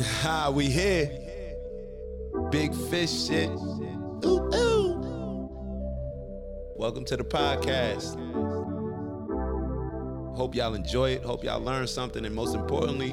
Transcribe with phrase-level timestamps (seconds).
[0.00, 1.10] Ha, we here.
[2.50, 3.48] Big fish shit.
[4.24, 5.50] Ooh, ooh.
[6.76, 8.16] Welcome to the podcast.
[10.36, 11.22] Hope y'all enjoy it.
[11.22, 12.24] Hope y'all learn something.
[12.24, 13.12] And most importantly,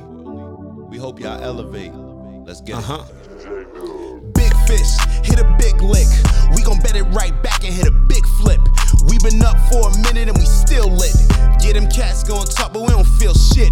[0.90, 1.94] we hope y'all elevate.
[1.94, 3.04] Let's get Uh-huh.
[3.06, 4.34] it.
[4.34, 4.90] Big fish,
[5.24, 6.08] hit a big lick.
[6.56, 8.60] We gon' bet it right back and hit a big flip.
[9.08, 11.14] We been up for a minute and we still lit.
[11.62, 13.72] Get them cats gon' top, but we don't feel shit.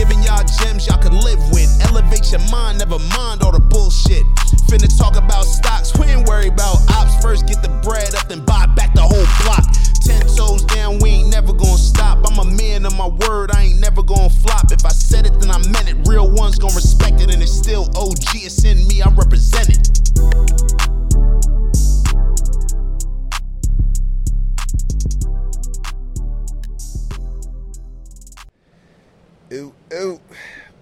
[0.00, 1.68] Giving y'all gems y'all can live with.
[1.84, 4.24] Elevate your mind, never mind all the bullshit.
[4.64, 7.20] Finna talk about stocks, we ain't worry about ops.
[7.20, 9.60] First get the bread up, then buy back the whole block.
[10.00, 12.24] Ten toes down, we ain't never gonna stop.
[12.24, 14.72] I'm a man of my word, I ain't never gonna flop.
[14.72, 16.08] If I said it, then I meant it.
[16.08, 18.40] Real ones gon' respect it, and it's still OG.
[18.40, 20.99] It's in me, I represent it.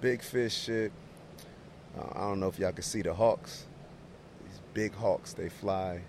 [0.01, 0.93] Big fish shit.
[1.98, 3.66] Uh, I don't know if y'all can see the hawks.
[4.45, 6.01] These big hawks, they fly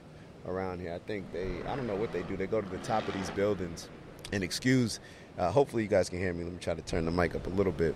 [0.48, 0.94] around here.
[0.94, 2.38] I think they, I don't know what they do.
[2.38, 3.90] They go to the top of these buildings.
[4.32, 5.00] And excuse,
[5.38, 6.44] uh, hopefully you guys can hear me.
[6.44, 7.96] Let me try to turn the mic up a little bit.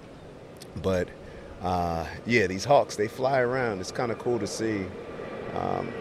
[0.82, 1.10] But
[1.62, 3.80] uh, yeah, these hawks, they fly around.
[3.80, 4.86] It's kind of cool to see.
[5.54, 5.94] Um,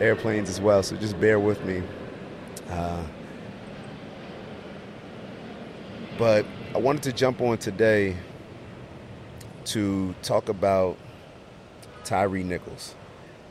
[0.00, 1.82] airplanes as well, so just bear with me.
[2.68, 3.04] Uh,
[6.18, 8.16] but I wanted to jump on today
[9.66, 10.96] to talk about
[12.04, 12.94] Tyre Nichols.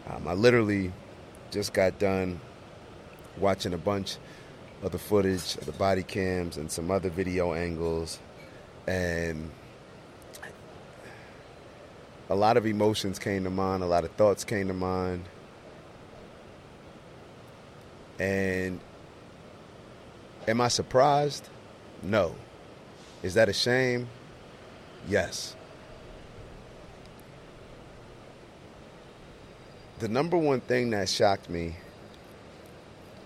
[0.09, 0.91] Um, I literally
[1.51, 2.39] just got done
[3.37, 4.17] watching a bunch
[4.81, 8.19] of the footage of the body cams and some other video angles,
[8.85, 9.49] and
[12.29, 15.23] a lot of emotions came to mind, a lot of thoughts came to mind.
[18.19, 18.79] And
[20.47, 21.47] am I surprised?
[22.01, 22.35] No.
[23.23, 24.07] Is that a shame?
[25.07, 25.55] Yes.
[30.03, 31.77] The number one thing that shocked me,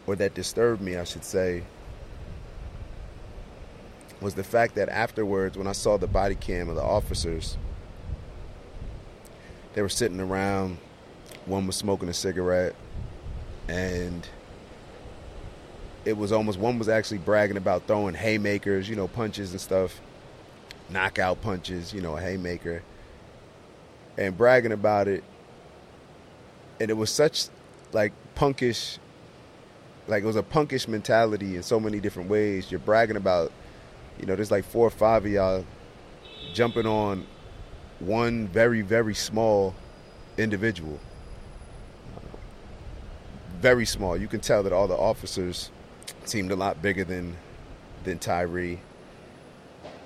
[0.06, 1.64] or that disturbed me, I should say,
[4.22, 7.58] was the fact that afterwards, when I saw the body cam of the officers,
[9.74, 10.78] they were sitting around.
[11.48, 12.76] One was smoking a cigarette,
[13.68, 14.30] and
[16.06, 20.00] it was almost one was actually bragging about throwing haymakers, you know, punches and stuff,
[20.92, 22.84] knockout punches, you know, a haymaker,
[24.16, 25.24] and bragging about it.
[26.80, 27.48] And it was such
[27.92, 28.98] like punkish,
[30.08, 32.72] like it was a punkish mentality in so many different ways.
[32.72, 33.52] You're bragging about,
[34.20, 35.66] you know, there's like four or five of y'all
[36.54, 37.26] jumping on
[38.00, 39.74] one very, very small
[40.38, 41.00] individual.
[43.60, 44.16] Very small.
[44.16, 45.72] You can tell that all the officers
[46.26, 47.36] seemed a lot bigger than
[48.04, 48.78] than Tyre,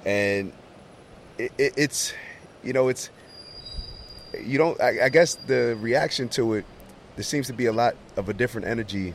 [0.05, 0.53] and
[1.37, 2.13] it, it, it's
[2.63, 3.09] you know it's
[4.39, 4.79] you don't.
[4.81, 6.65] I, I guess the reaction to it
[7.15, 9.13] there seems to be a lot of a different energy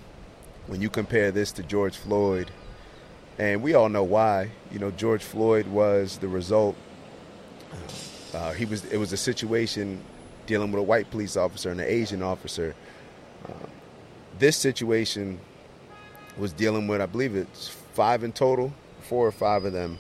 [0.66, 2.50] when you compare this to George Floyd,
[3.38, 4.50] and we all know why.
[4.71, 6.77] You know, George Floyd was the result.
[8.34, 8.84] Uh, he was.
[8.87, 10.03] It was a situation
[10.47, 12.75] dealing with a white police officer and an Asian officer.
[13.48, 13.53] Uh,
[14.38, 15.41] this situation
[16.37, 19.98] was dealing with, I believe it's five in total, four or five of them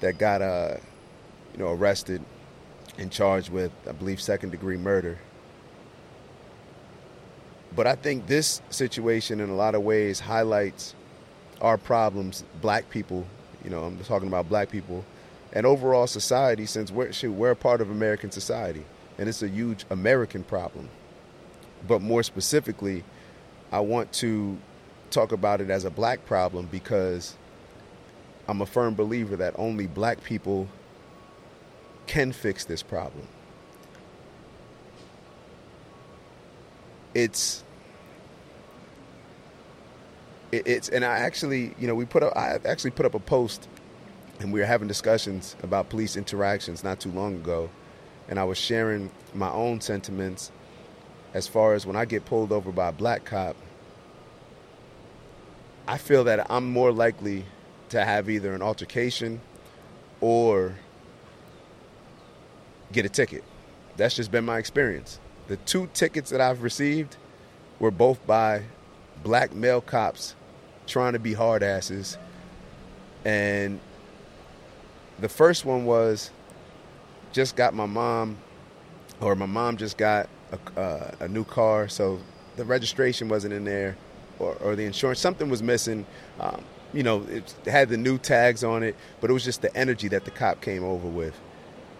[0.00, 0.76] that got, uh,
[1.52, 2.22] you know, arrested
[2.98, 5.18] and charged with, I believe, second degree murder.
[7.74, 10.94] But I think this situation, in a lot of ways, highlights
[11.60, 13.26] our problems, black people.
[13.64, 15.04] You know, I'm talking about black people,
[15.52, 16.66] and overall society.
[16.66, 18.84] Since we're shoot, we're a part of American society,
[19.18, 20.88] and it's a huge American problem.
[21.88, 23.04] But more specifically,
[23.70, 24.58] I want to
[25.10, 27.36] talk about it as a black problem because
[28.48, 30.68] I'm a firm believer that only black people
[32.06, 33.26] can fix this problem.
[37.14, 37.62] It's
[40.50, 43.68] it's and I actually, you know, we put up I actually put up a post
[44.40, 47.70] and we were having discussions about police interactions not too long ago
[48.28, 50.50] and I was sharing my own sentiments
[51.34, 53.56] as far as when I get pulled over by a black cop
[55.86, 57.44] I feel that I'm more likely
[57.90, 59.40] to have either an altercation
[60.20, 60.76] or
[62.92, 63.44] get a ticket.
[63.96, 65.18] That's just been my experience.
[65.48, 67.16] The two tickets that I've received
[67.78, 68.62] were both by
[69.22, 70.34] black male cops
[70.86, 72.18] trying to be hard asses.
[73.24, 73.80] And
[75.18, 76.30] the first one was
[77.32, 78.38] just got my mom,
[79.20, 82.18] or my mom just got a, uh, a new car, so
[82.56, 83.96] the registration wasn't in there
[84.38, 85.20] or, or the insurance.
[85.20, 86.04] Something was missing.
[86.40, 89.74] Um, you know, it had the new tags on it, but it was just the
[89.76, 91.38] energy that the cop came over with.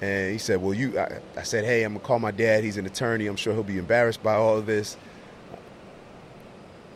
[0.02, 2.64] And he said, "Well, you." I, I said, "Hey, I'm gonna call my dad.
[2.64, 3.28] He's an attorney.
[3.28, 4.96] I'm sure he'll be embarrassed by all of this."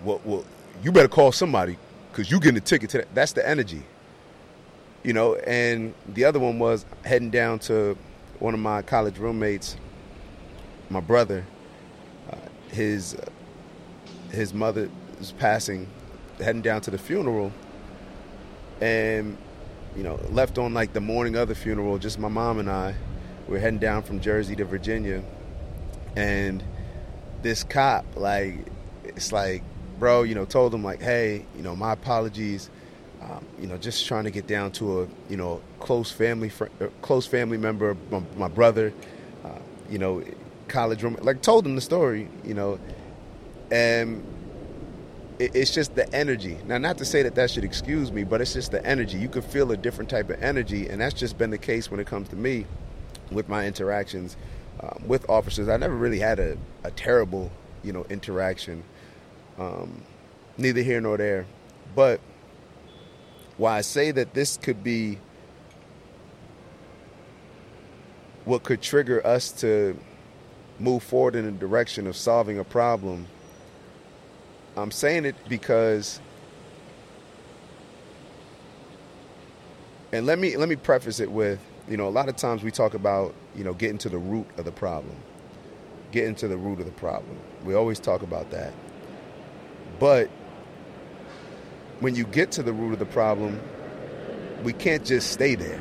[0.02, 0.44] Well, well,
[0.82, 1.78] you better call somebody
[2.10, 3.14] because you're getting a ticket to that.
[3.14, 3.84] That's the energy,
[5.04, 5.36] you know.
[5.36, 7.96] And the other one was heading down to
[8.40, 9.76] one of my college roommates,
[10.90, 11.44] my brother.
[12.28, 12.36] Uh,
[12.72, 13.24] his uh,
[14.32, 15.86] his mother was passing,
[16.38, 17.52] heading down to the funeral,
[18.80, 19.38] and
[19.96, 22.94] you know, left on like the morning of the funeral, just my mom and I.
[23.48, 25.22] We are heading down from Jersey to Virginia,
[26.16, 26.62] and
[27.42, 28.66] this cop, like,
[29.04, 29.62] it's like,
[29.98, 32.70] bro, you know, told him like, hey, you know, my apologies.
[33.22, 36.66] Um, you know, just trying to get down to a, you know, close family, fr-
[36.80, 38.92] uh, close family member, my, my brother.
[39.44, 39.58] Uh,
[39.90, 40.22] you know,
[40.68, 42.78] college room, like told him the story, you know,
[43.70, 44.24] and
[45.38, 46.56] it's just the energy.
[46.66, 49.18] Now, not to say that that should excuse me, but it's just the energy.
[49.18, 52.00] You can feel a different type of energy, and that's just been the case when
[52.00, 52.66] it comes to me
[53.30, 54.36] with my interactions
[54.80, 55.68] um, with officers.
[55.68, 57.50] I never really had a, a terrible,
[57.82, 58.82] you know, interaction.
[59.58, 60.02] Um,
[60.58, 61.46] neither here nor there.
[61.94, 62.20] But
[63.56, 65.18] why I say that this could be
[68.44, 69.98] what could trigger us to
[70.78, 73.26] move forward in the direction of solving a problem
[74.76, 76.20] I'm saying it because
[80.12, 82.70] and let me let me preface it with, you know, a lot of times we
[82.70, 85.16] talk about, you know, getting to the root of the problem.
[86.12, 87.38] Getting to the root of the problem.
[87.64, 88.74] We always talk about that.
[89.98, 90.28] But
[92.00, 93.60] when you get to the root of the problem,
[94.62, 95.80] we can't just stay there.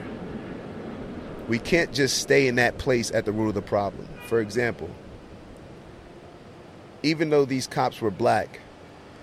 [1.50, 4.08] We can't just stay in that place at the root of the problem.
[4.28, 4.90] For example,
[7.04, 8.62] even though these cops were black,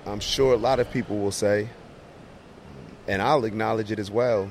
[0.05, 1.69] I'm sure a lot of people will say,
[3.07, 4.51] and I'll acknowledge it as well,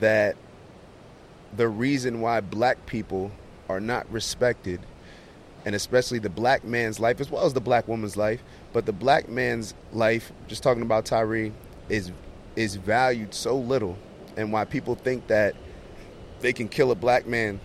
[0.00, 0.36] that
[1.54, 3.32] the reason why black people
[3.68, 4.80] are not respected,
[5.66, 8.42] and especially the black man's life as well as the black woman's life,
[8.72, 11.52] but the black man's life, just talking about Tyre,
[11.88, 12.12] is
[12.56, 13.98] is valued so little,
[14.38, 15.54] and why people think that
[16.40, 17.60] they can kill a black man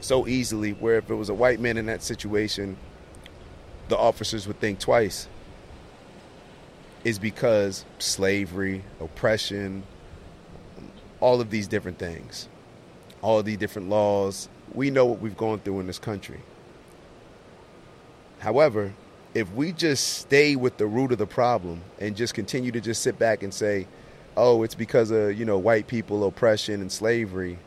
[0.00, 2.76] so easily, where if it was a white man in that situation,
[3.88, 5.26] the officers would think twice
[7.08, 9.82] is because slavery, oppression,
[11.20, 12.50] all of these different things,
[13.22, 16.38] all these different laws, we know what we've gone through in this country.
[18.40, 18.92] However,
[19.32, 23.02] if we just stay with the root of the problem and just continue to just
[23.02, 23.86] sit back and say,
[24.36, 27.58] oh, it's because of, you know, white people, oppression, and slavery,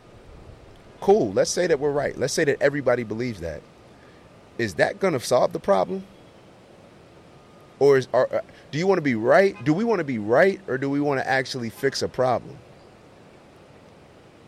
[0.99, 1.33] cool.
[1.33, 2.15] Let's say that we're right.
[2.15, 3.63] Let's say that everybody believes that.
[4.59, 6.03] Is that going to solve the problem?
[7.81, 9.61] Or is, are, uh, do you want to be right?
[9.65, 12.55] Do we want to be right or do we want to actually fix a problem?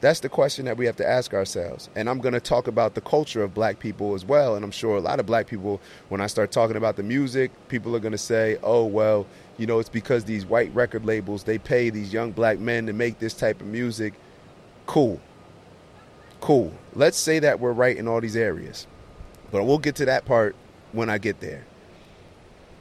[0.02, 1.90] That's the question that we have to ask ourselves.
[1.96, 4.56] And I'm going to talk about the culture of black people as well.
[4.56, 7.50] And I'm sure a lot of black people, when I start talking about the music,
[7.70, 9.26] people are going to say, oh, well,
[9.58, 12.94] you know, it's because these white record labels, they pay these young black men to
[12.94, 14.14] make this type of music.
[14.86, 15.20] Cool.
[16.40, 16.72] Cool.
[16.94, 18.86] Let's say that we're right in all these areas.
[19.50, 20.56] But we'll get to that part
[20.92, 21.66] when I get there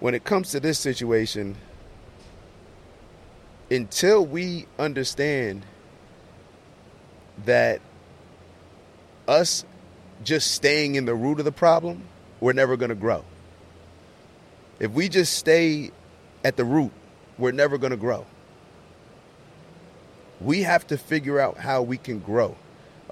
[0.03, 1.55] when it comes to this situation,
[3.71, 5.65] until we understand
[7.45, 7.81] that
[9.29, 9.65] us
[10.25, 12.03] just staying in the root of the problem,
[12.41, 13.25] we're never going to grow.
[14.81, 15.93] If we just stay
[16.43, 16.91] at the root,
[17.39, 18.27] we're never going to grow.
[20.41, 22.57] We have to figure out how we can grow.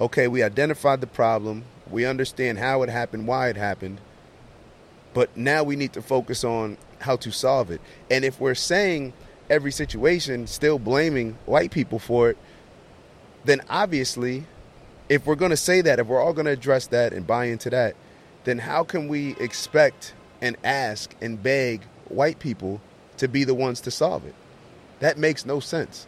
[0.00, 4.00] Okay, we identified the problem, we understand how it happened, why it happened.
[5.12, 7.80] But now we need to focus on how to solve it.
[8.10, 9.12] And if we're saying
[9.48, 12.38] every situation, still blaming white people for it,
[13.44, 14.44] then obviously,
[15.08, 17.46] if we're going to say that, if we're all going to address that and buy
[17.46, 17.96] into that,
[18.44, 22.80] then how can we expect and ask and beg white people
[23.16, 24.34] to be the ones to solve it?
[25.00, 26.06] That makes no sense.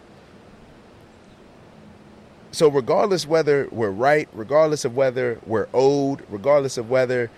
[2.52, 7.30] So, regardless whether we're right, regardless of whether we're owed, regardless of whether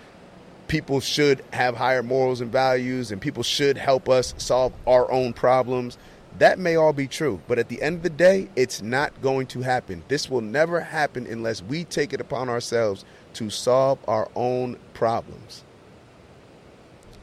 [0.67, 5.33] people should have higher morals and values and people should help us solve our own
[5.33, 5.97] problems.
[6.39, 9.47] That may all be true, but at the end of the day, it's not going
[9.47, 10.03] to happen.
[10.07, 13.05] This will never happen unless we take it upon ourselves
[13.35, 15.63] to solve our own problems.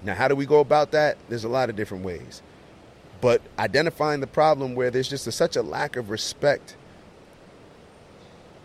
[0.03, 1.19] Now, how do we go about that?
[1.29, 2.43] There's a lot of different ways.
[3.21, 6.77] But identifying the problem where there's just a, such a lack of respect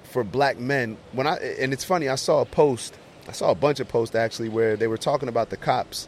[0.03, 3.55] for black men, when I and it's funny, I saw a post I saw a
[3.55, 6.07] bunch of posts actually where they were talking about the cops,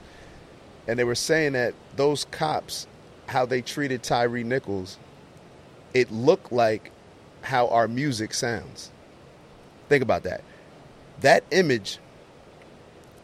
[0.88, 2.88] and they were saying that those cops,
[3.27, 4.97] how they treated Tyre Nichols,
[5.93, 6.91] it looked like
[7.41, 8.91] how our music sounds.
[9.89, 10.43] Think about that.
[11.21, 11.99] that image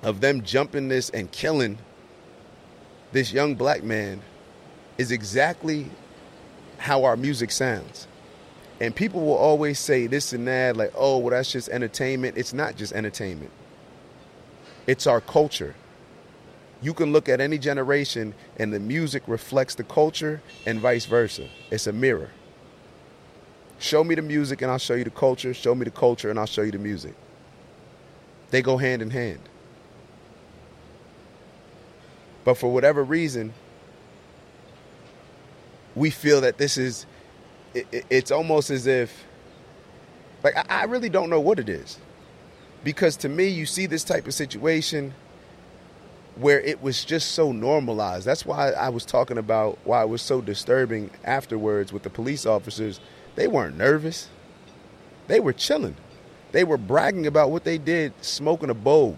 [0.03, 1.77] of them jumping this and killing
[3.11, 4.21] this young black man
[4.97, 5.87] is exactly
[6.77, 8.07] how our music sounds.
[8.81, 12.37] And people will always say this and that, like, oh, well, that's just entertainment.
[12.37, 13.51] It's not just entertainment,
[14.87, 15.75] it's our culture.
[16.81, 21.47] You can look at any generation and the music reflects the culture and vice versa.
[21.71, 22.29] It's a mirror.
[23.79, 25.53] Show me the music and I'll show you the culture.
[25.53, 27.15] Show me the culture and I'll show you the music.
[28.51, 29.39] They go hand in hand.
[32.43, 33.53] But for whatever reason,
[35.95, 37.05] we feel that this is,
[37.73, 39.25] it, it's almost as if,
[40.43, 41.97] like, I, I really don't know what it is.
[42.85, 45.15] Because to me, you see this type of situation
[46.35, 48.27] where it was just so normalized.
[48.27, 52.45] That's why I was talking about why it was so disturbing afterwards with the police
[52.45, 52.99] officers.
[53.35, 54.29] They weren't nervous,
[55.27, 55.95] they were chilling.
[56.51, 59.17] They were bragging about what they did smoking a bogue.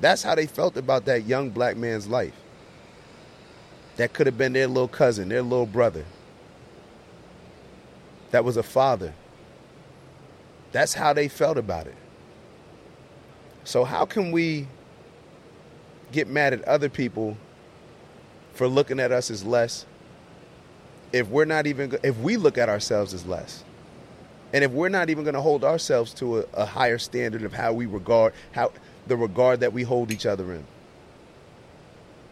[0.00, 2.34] That's how they felt about that young black man's life.
[3.98, 6.06] That could have been their little cousin, their little brother.
[8.32, 9.14] That was a father.
[10.72, 11.94] That's how they felt about it.
[13.64, 14.66] So, how can we
[16.10, 17.36] get mad at other people
[18.54, 19.86] for looking at us as less
[21.12, 23.62] if we're not even, if we look at ourselves as less?
[24.52, 27.54] And if we're not even going to hold ourselves to a, a, higher standard of
[27.54, 28.72] how we regard, how
[29.06, 30.64] the regard that we hold each other in.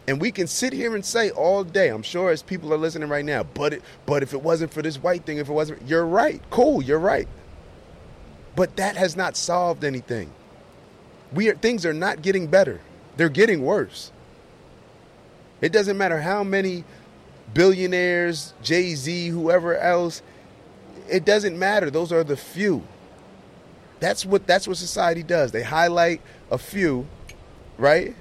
[0.07, 3.09] And we can sit here and say all day, I'm sure as people are listening
[3.09, 5.87] right now, but it, but if it wasn't for this white thing, if it wasn't,
[5.87, 6.41] you're right.
[6.49, 7.27] Cool, you're right.
[8.55, 10.31] But that has not solved anything.
[11.31, 12.81] We are, things are not getting better.
[13.17, 14.11] They're getting worse.
[15.61, 16.83] It doesn't matter how many
[17.53, 20.21] billionaires, Jay-Z, whoever else,
[21.09, 21.89] it doesn't matter.
[21.89, 22.83] Those are the few.
[23.99, 25.51] That's what that's what society does.
[25.51, 27.07] They highlight a few,
[27.77, 28.15] right?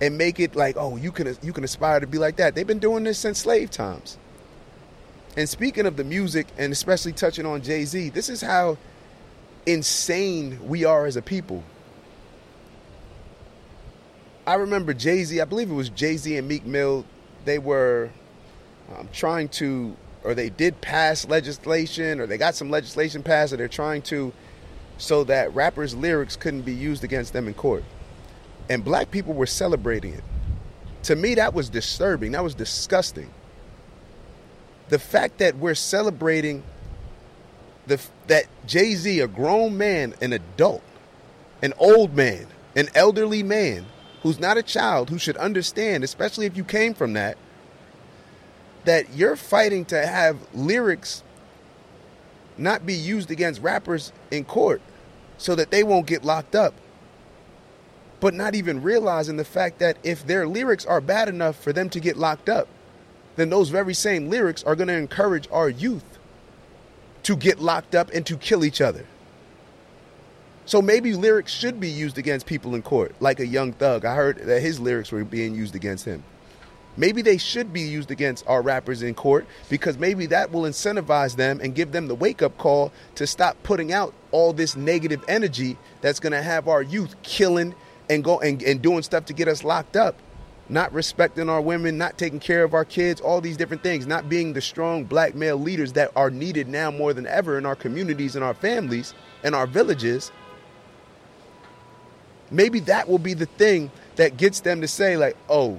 [0.00, 2.54] And make it like, oh, you can you can aspire to be like that.
[2.54, 4.18] They've been doing this since slave times.
[5.36, 8.76] And speaking of the music, and especially touching on Jay Z, this is how
[9.72, 11.62] insane we are as a people.
[14.46, 17.04] I remember Jay Z, I believe it was Jay Z and Meek Mill,
[17.44, 18.10] they were
[18.96, 19.94] um, trying to,
[20.24, 24.32] or they did pass legislation, or they got some legislation passed, or they're trying to
[24.96, 27.84] so that rappers' lyrics couldn't be used against them in court.
[28.68, 30.24] And black people were celebrating it.
[31.04, 32.32] To me, that was disturbing.
[32.32, 33.30] That was disgusting.
[34.88, 36.64] The fact that we're celebrating
[37.88, 40.82] the that Jay Z, a grown man, an adult,
[41.62, 43.86] an old man, an elderly man
[44.22, 47.36] who's not a child, who should understand, especially if you came from that,
[48.84, 51.22] that you're fighting to have lyrics
[52.56, 54.82] not be used against rappers in court
[55.36, 56.74] so that they won't get locked up.
[58.20, 61.88] But not even realizing the fact that if their lyrics are bad enough for them
[61.90, 62.66] to get locked up,
[63.36, 66.02] then those very same lyrics are going to encourage our youth
[67.28, 69.04] to get locked up and to kill each other.
[70.64, 74.06] So maybe lyrics should be used against people in court, like a young thug.
[74.06, 76.24] I heard that his lyrics were being used against him.
[76.96, 81.36] Maybe they should be used against our rappers in court because maybe that will incentivize
[81.36, 85.22] them and give them the wake up call to stop putting out all this negative
[85.28, 87.74] energy that's going to have our youth killing
[88.08, 90.16] and go and, and doing stuff to get us locked up
[90.68, 94.28] not respecting our women, not taking care of our kids, all these different things, not
[94.28, 97.76] being the strong black male leaders that are needed now more than ever in our
[97.76, 100.30] communities and our families and our villages.
[102.50, 105.78] Maybe that will be the thing that gets them to say, like, oh,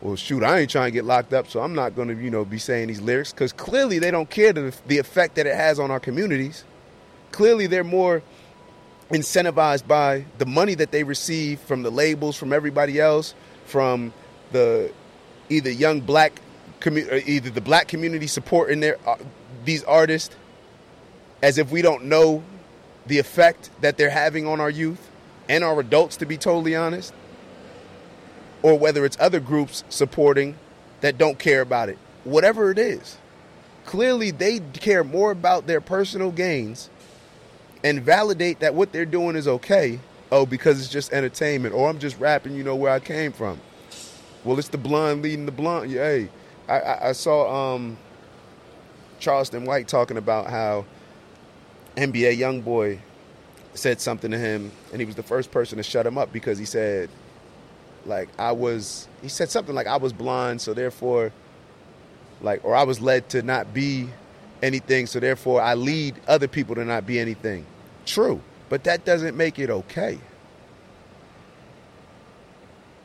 [0.00, 2.30] well, shoot, I ain't trying to get locked up, so I'm not going to, you
[2.30, 5.56] know, be saying these lyrics because clearly they don't care the, the effect that it
[5.56, 6.64] has on our communities.
[7.32, 8.22] Clearly, they're more
[9.10, 13.34] incentivized by the money that they receive from the labels, from everybody else,
[13.68, 14.12] from
[14.52, 14.92] the
[15.48, 16.40] either young black
[16.80, 19.16] community, either the black community supporting their uh,
[19.64, 20.34] these artists,
[21.42, 22.42] as if we don't know
[23.06, 25.10] the effect that they're having on our youth
[25.48, 26.16] and our adults.
[26.18, 27.12] To be totally honest
[28.62, 30.56] or whether it's other groups supporting
[31.00, 31.98] that don't care about it.
[32.24, 33.16] Whatever it is.
[33.84, 36.90] Clearly, they care more about their personal gains
[37.82, 40.00] and validate that what they're doing is okay.
[40.30, 43.60] Oh, because it's just entertainment, or I'm just rapping, you know, where I came from.
[44.44, 45.90] Well, it's the blonde leading the blonde.
[45.90, 46.28] Yeah, hey,
[46.68, 47.96] I, I, I saw um,
[49.18, 50.84] Charleston White talking about how
[51.96, 52.98] NBA YoungBoy
[53.74, 56.58] said something to him, and he was the first person to shut him up because
[56.58, 57.08] he said
[58.08, 61.32] like I was he said something like I was blonde, so therefore
[62.40, 64.08] like or I was led to not be
[64.62, 67.66] anything, so therefore I lead other people to not be anything.
[68.06, 70.18] True, but that doesn't make it okay.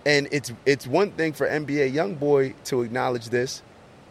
[0.06, 3.62] And it's it's one thing for NBA YoungBoy to acknowledge this,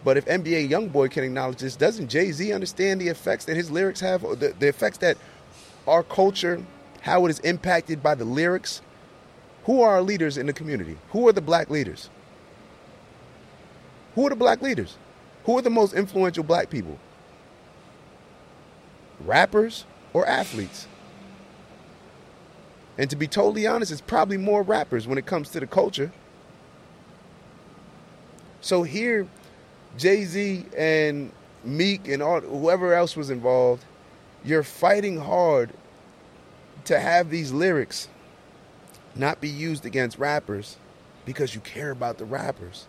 [0.04, 3.71] but if NBA YoungBoy can acknowledge this, doesn't Jay Z understand the effects that his
[3.71, 5.18] lyrics have, or the, the effects that
[5.87, 6.62] our culture,
[7.02, 8.80] how it is impacted by the lyrics?
[9.64, 10.97] Who are our leaders in the community?
[11.11, 12.11] Who are the black leaders?
[14.14, 14.97] Who are the black leaders?
[15.44, 16.99] Who are the most influential black people?
[19.21, 20.87] Rappers or athletes?
[22.99, 26.12] And to be totally honest, it's probably more rappers when it comes to the culture.
[28.61, 29.26] So here,
[29.99, 31.32] Jay Z and
[31.64, 33.84] Meek and all whoever else was involved,
[34.44, 35.70] you're fighting hard
[36.84, 38.08] to have these lyrics
[39.14, 40.76] not be used against rappers
[41.25, 42.87] because you care about the rappers.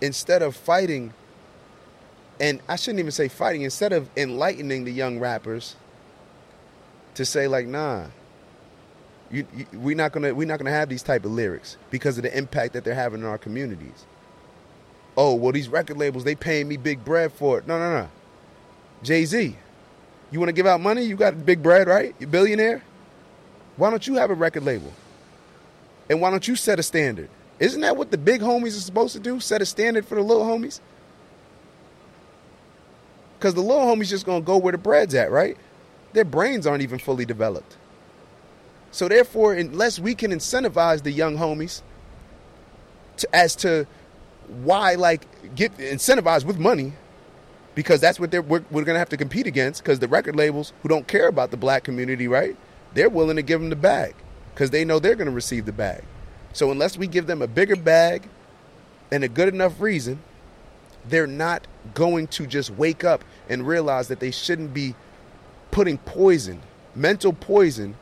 [0.00, 1.12] Instead of fighting,
[2.38, 5.76] and I shouldn't even say fighting, instead of enlightening the young rappers
[7.20, 8.06] to say like, nah,
[9.30, 12.24] you, you, we're not gonna we're not gonna have these type of lyrics because of
[12.24, 14.06] the impact that they're having in our communities.
[15.16, 17.66] Oh well, these record labels they paying me big bread for it.
[17.66, 18.08] No, no, no.
[19.02, 19.54] Jay Z,
[20.30, 21.02] you want to give out money?
[21.02, 22.14] You got big bread, right?
[22.18, 22.82] You billionaire.
[23.76, 24.92] Why don't you have a record label?
[26.08, 27.28] And why don't you set a standard?
[27.58, 29.40] Isn't that what the big homies are supposed to do?
[29.40, 30.80] Set a standard for the little homies?
[33.38, 35.56] Because the little homies just gonna go where the bread's at, right?
[36.12, 37.76] Their brains aren't even fully developed.
[38.90, 41.82] So therefore, unless we can incentivize the young homies
[43.18, 43.86] to, as to
[44.48, 46.92] why, like, get incentivized with money,
[47.76, 49.82] because that's what they're, we're, we're going to have to compete against.
[49.82, 52.56] Because the record labels who don't care about the black community, right?
[52.94, 54.14] They're willing to give them the bag
[54.52, 56.02] because they know they're going to receive the bag.
[56.52, 58.28] So unless we give them a bigger bag
[59.12, 60.18] and a good enough reason,
[61.08, 64.96] they're not going to just wake up and realize that they shouldn't be
[65.70, 66.60] putting poison,
[66.94, 67.96] mental poison,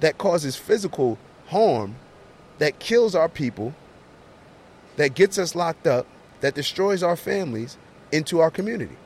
[0.00, 1.96] that causes physical harm,
[2.58, 3.74] that kills our people,
[4.96, 6.06] that gets us locked up,
[6.40, 7.76] that destroys our families
[8.12, 8.96] into our community.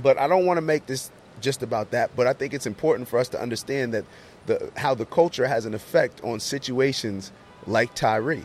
[0.00, 3.08] But I don't want to make this just about that, but I think it's important
[3.08, 4.04] for us to understand that
[4.46, 7.32] the how the culture has an effect on situations
[7.66, 8.42] like Tyre.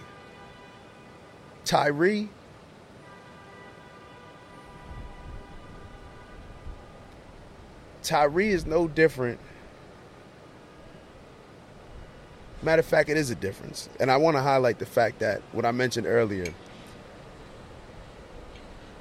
[1.65, 2.27] Tyre
[8.03, 9.39] Tyre is no different.
[12.61, 13.89] Matter of fact, it is a difference.
[13.99, 16.53] And I want to highlight the fact that what I mentioned earlier,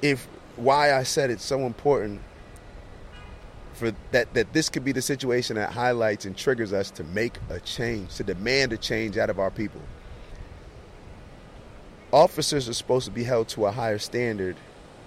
[0.01, 2.21] if why I said it's so important
[3.73, 7.37] for that that this could be the situation that highlights and triggers us to make
[7.49, 9.81] a change, to demand a change out of our people.
[12.11, 14.55] Officers are supposed to be held to a higher standard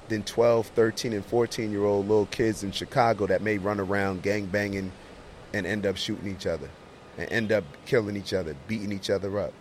[0.09, 4.23] than 12, 13, and 14 year old little kids in Chicago that may run around
[4.23, 4.93] gang banging
[5.53, 6.69] and end up shooting each other
[7.19, 9.53] and end up killing each other, beating each other up.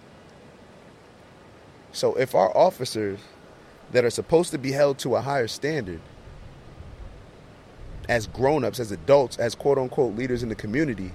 [1.92, 3.20] So if our officers
[3.92, 6.02] that are supposed to be held to a higher standard
[8.10, 11.12] as grown-ups, as adults, as quote-unquote leaders in the community,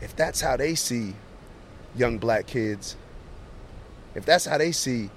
[0.00, 1.14] if that's how they see
[1.96, 2.96] young black kids,
[4.14, 5.10] if that's how they see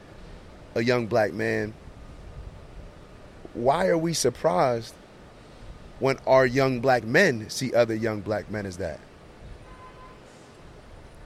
[0.76, 1.74] a young black man,
[3.54, 4.94] why are we surprised
[6.00, 9.00] when our young black men see other young black men as that?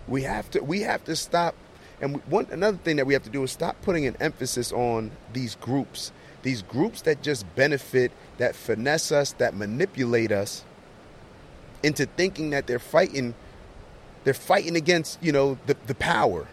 [0.07, 1.55] We have to we have to stop
[2.01, 5.11] and one another thing that we have to do is stop putting an emphasis on
[5.31, 6.11] these groups.
[6.41, 10.65] These groups that just benefit, that finesse us, that manipulate us
[11.81, 13.35] into thinking that they're fighting
[14.23, 16.47] they're fighting against, you know, the, the power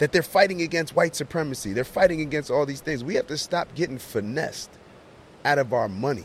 [0.00, 1.74] that they're fighting against white supremacy.
[1.74, 3.04] They're fighting against all these things.
[3.04, 4.70] We have to stop getting finessed
[5.44, 6.24] out of our money.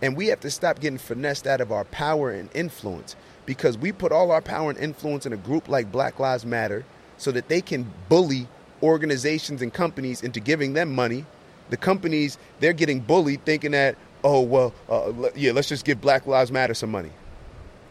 [0.00, 3.16] And we have to stop getting finessed out of our power and influence
[3.46, 6.84] because we put all our power and influence in a group like Black Lives Matter
[7.16, 8.46] so that they can bully
[8.80, 11.26] organizations and companies into giving them money.
[11.70, 16.28] The companies, they're getting bullied thinking that, oh, well, uh, yeah, let's just give Black
[16.28, 17.10] Lives Matter some money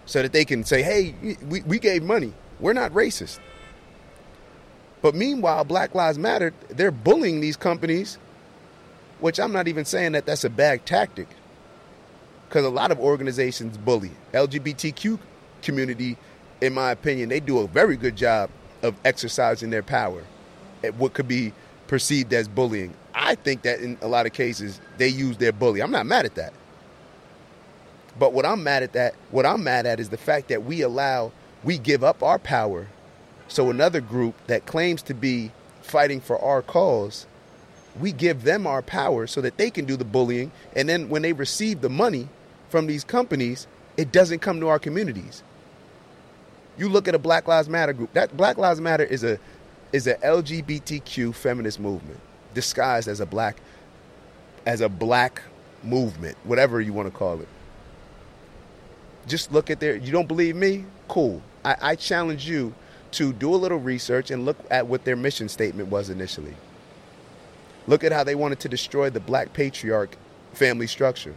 [0.06, 1.14] so that they can say, hey,
[1.46, 2.32] we, we gave money.
[2.62, 3.40] We're not racist.
[5.02, 8.18] But meanwhile, Black Lives Matter, they're bullying these companies,
[9.20, 11.28] which I'm not even saying that that's a bad tactic.
[12.48, 14.12] Because a lot of organizations bully.
[14.34, 15.18] LGBTQ
[15.62, 16.18] community,
[16.60, 18.50] in my opinion, they do a very good job
[18.84, 20.24] of exercising their power
[20.84, 21.54] at what could be
[21.88, 22.94] perceived as bullying.
[23.14, 25.82] I think that in a lot of cases, they use their bully.
[25.82, 26.54] I'm not mad at that.
[28.20, 30.82] But what I'm mad at that, what I'm mad at is the fact that we
[30.82, 31.32] allow,
[31.64, 32.88] we give up our power
[33.52, 37.28] so another group that claims to be fighting for our cause,
[38.00, 40.54] we give them our power so that they can do the bullying.
[40.74, 42.30] And then when they receive the money
[42.70, 45.44] from these companies, it doesn't come to our communities.
[46.78, 48.14] You look at a Black Lives Matter group.
[48.14, 49.38] That Black Lives Matter is a
[49.92, 52.22] is a LGBTQ feminist movement
[52.54, 53.58] disguised as a black
[54.66, 55.42] as a black
[55.84, 57.50] movement, whatever you want to call it.
[59.28, 59.98] Just look at their.
[59.98, 60.86] You don't believe me?
[61.10, 61.42] Cool.
[61.66, 62.74] I, I challenge you
[63.12, 66.56] to do a little research and look at what their mission statement was initially.
[67.88, 70.16] Look at how they wanted to destroy the black patriarch
[70.54, 71.36] family structure.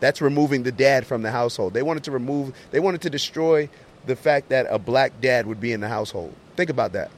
[0.00, 1.74] That's removing the dad from the household.
[1.74, 3.68] They wanted to remove, they wanted to destroy
[4.06, 6.34] the fact that a black dad would be in the household.
[6.56, 7.10] Think about that.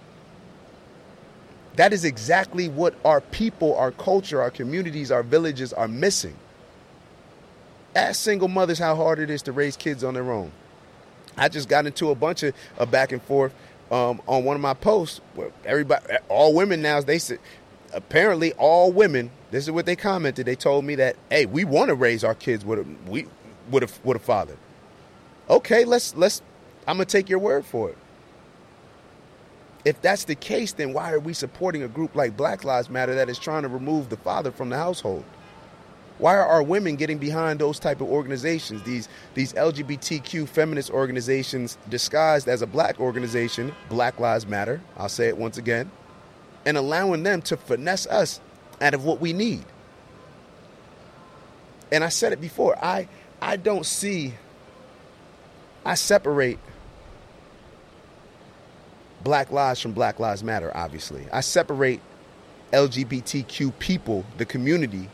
[1.77, 6.37] That is exactly what our people, our culture, our communities, our villages are missing.
[7.95, 10.51] Ask single mothers how hard it is to raise kids on their own.
[11.37, 13.55] I just got into a bunch of, of back and forth
[13.91, 17.39] um, on one of my posts where everybody, all women now, they said,
[17.93, 20.47] apparently all women, this is what they commented.
[20.47, 23.27] They told me that, hey, we want to raise our kids with a, we,
[23.71, 24.57] with a, with a father.
[25.51, 26.41] Okay, let's, let's,
[26.87, 27.99] I'm to take your word for it.
[29.85, 33.15] If that's the case, then why are we supporting a group like Black Lives Matter
[33.17, 35.25] that is trying to remove the father from the household?
[36.19, 38.83] Why are our women getting behind those type of organizations?
[38.83, 44.81] These these LGBTQ feminist organizations disguised as a black organization, Black Lives Matter.
[44.97, 45.91] I'll say it once again,
[46.65, 48.41] and allowing them to finesse us
[48.81, 49.65] out of what we need.
[51.91, 52.77] And I said it before.
[52.83, 53.09] I
[53.41, 54.35] I don't see.
[55.85, 56.61] I separate
[59.25, 60.71] Black Lives from Black Lives Matter.
[60.75, 62.01] Obviously, I separate
[62.73, 65.09] LGBTQ people, the community,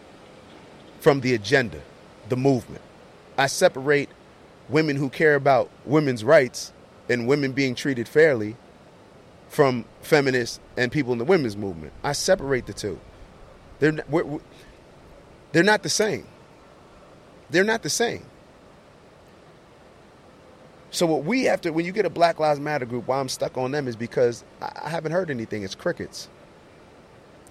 [1.00, 1.80] from the agenda,
[2.28, 2.82] the movement.
[3.37, 4.08] I separate
[4.68, 6.72] women who care about women's rights
[7.08, 8.56] and women being treated fairly
[9.48, 11.92] from feminists and people in the women's movement.
[12.02, 13.00] I separate the two.
[13.78, 14.40] They're, we're,
[15.52, 16.26] they're not the same.
[17.50, 18.24] They're not the same.
[20.90, 23.28] So what we have to, when you get a Black Lives Matter group, why I'm
[23.28, 25.62] stuck on them is because I haven't heard anything.
[25.62, 26.28] It's crickets.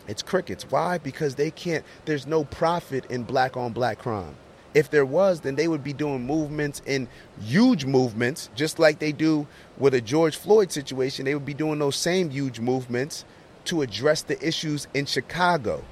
[0.07, 0.65] It's crickets.
[0.69, 0.97] Why?
[0.97, 4.35] Because they can't, there's no profit in black on black crime.
[4.73, 7.07] If there was, then they would be doing movements in
[7.41, 11.25] huge movements, just like they do with a George Floyd situation.
[11.25, 13.25] They would be doing those same huge movements
[13.65, 15.83] to address the issues in Chicago.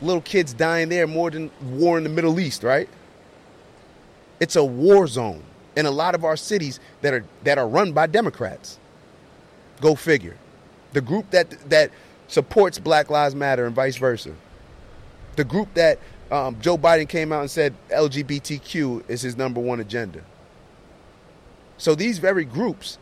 [0.00, 2.88] Little kids dying there more than war in the Middle East, right?
[4.40, 5.42] It's a war zone
[5.76, 8.78] in a lot of our cities that are that are run by Democrats.
[9.80, 10.36] Go figure.
[10.92, 11.90] The group that that
[12.28, 14.34] supports Black Lives Matter and vice versa.
[15.36, 15.98] The group that
[16.30, 20.22] um, Joe Biden came out and said LGBTQ is his number one agenda.
[21.76, 22.98] So these very groups,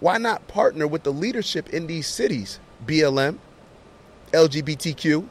[0.00, 2.60] why not partner with the leadership in these cities?
[2.84, 3.38] BLM,
[4.32, 5.26] LGBTQ,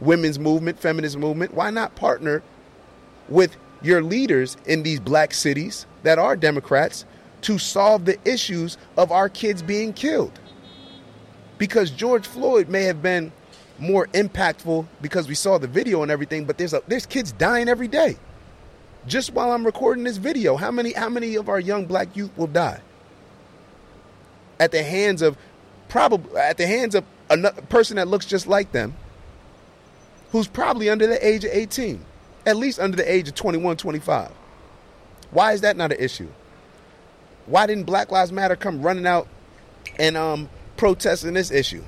[0.00, 1.54] women's movement, feminist movement.
[1.54, 2.42] Why not partner
[3.28, 7.04] with your leaders in these black cities that are Democrats
[7.42, 10.38] to solve the issues of our kids being killed?
[11.58, 13.32] Because George Floyd may have been
[13.78, 17.68] more impactful because we saw the video and everything, but there's a, there's kids dying
[17.68, 18.16] every day.
[19.06, 22.30] Just while I'm recording this video, how many how many of our young black youth
[22.36, 22.80] will die
[24.60, 25.36] at the hands of
[25.88, 28.94] probably at the hands of a person that looks just like them
[30.32, 32.04] who's probably under the age of 18,
[32.44, 34.30] at least under the age of 21, 25.
[35.30, 36.28] Why is that not an issue?
[37.46, 39.26] Why didn't Black Lives Matter come running out
[39.98, 41.84] and um, protesting this issue?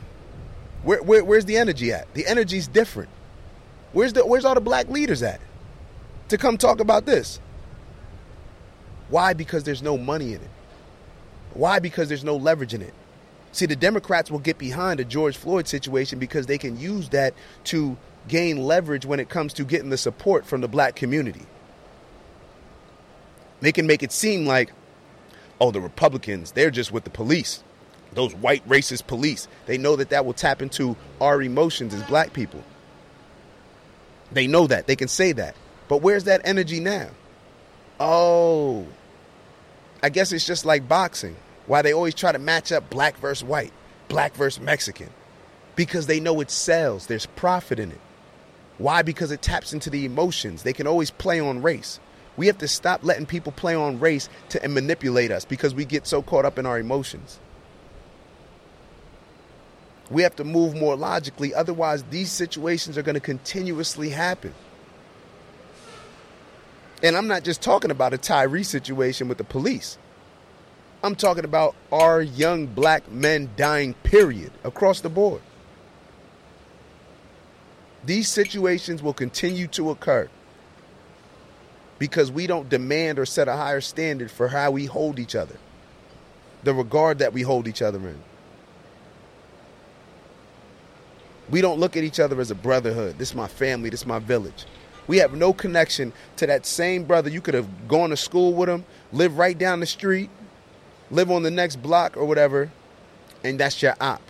[0.83, 2.13] Where, where, where's the energy at?
[2.13, 3.09] The energy's different.
[3.93, 5.41] Where's the where's all the black leaders at
[6.29, 7.41] to come talk about this?
[9.09, 9.33] Why?
[9.33, 10.51] Because there's no money in it.
[11.55, 11.81] Why?
[11.81, 12.95] Because there's no leverage in it.
[13.53, 17.35] See, the Democrats will get behind a George Floyd situation because they can use that
[17.65, 17.97] to
[18.29, 21.47] gain leverage when it comes to getting the support from the black community.
[23.61, 24.73] They can make it seem like,
[25.61, 27.65] oh, the Republicans, they're just with the police
[28.13, 29.49] those white racist police.
[29.67, 32.63] They know that that will tap into our emotions as black people.
[34.33, 34.87] They know that.
[34.87, 35.55] They can say that.
[35.89, 37.09] But where's that energy now?
[37.99, 38.87] Oh,
[40.03, 41.37] I guess it's just like boxing.
[41.67, 43.73] Why they always try to match up black versus white,
[44.09, 45.11] black versus Mexican.
[45.77, 48.01] Because they know it sells, there's profit in it.
[48.79, 49.03] Why?
[49.03, 50.63] Because it taps into the emotions.
[50.63, 52.01] They can always play on race.
[52.37, 56.07] We have to stop letting people play on race to manipulate us because we get
[56.07, 57.39] so caught up in our emotions.
[60.11, 61.55] We have to move more logically.
[61.55, 64.53] Otherwise, these situations are going to continuously happen.
[67.03, 69.97] And I'm not just talking about a Tyre situation with the police.
[71.03, 75.41] I'm talking about our young black men dying, period, across the board.
[78.05, 80.29] These situations will continue to occur
[81.99, 85.57] because we don't demand or set a higher standard for how we hold each other,
[86.65, 88.19] the regard that we hold each other in.
[91.51, 93.19] We don't look at each other as a brotherhood.
[93.19, 94.67] This is my family, this is my village.
[95.07, 97.31] We have no connection to that same brother.
[97.31, 100.31] You could have gone to school with him, live right down the street,
[101.11, 102.71] live on the next block or whatever,
[103.43, 104.23] and that's your op.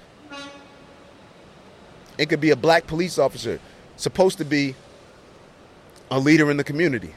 [2.16, 3.60] It could be a black police officer,
[3.96, 4.74] supposed to be
[6.10, 7.14] a leader in the community,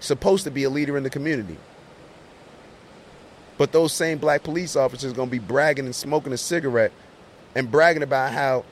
[0.00, 1.58] supposed to be a leader in the community.
[3.58, 6.92] But those same black police officers going to be bragging and smoking a cigarette
[7.54, 8.64] and bragging about how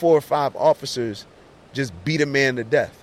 [0.00, 1.26] four or five officers
[1.74, 2.96] just beat a man to death.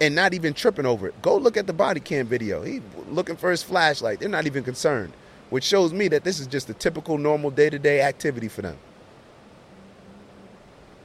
[0.00, 1.20] And not even tripping over it.
[1.20, 2.62] Go look at the body cam video.
[2.62, 2.80] He
[3.10, 4.20] looking for his flashlight.
[4.20, 5.12] They're not even concerned,
[5.50, 8.78] which shows me that this is just a typical normal day-to-day activity for them.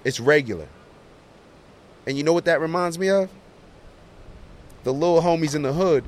[0.04, 0.68] It's regular.
[2.06, 3.30] And you know what that reminds me of?
[4.84, 6.04] The little homies in the hood